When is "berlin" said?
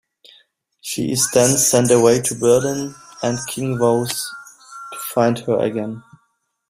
2.33-2.95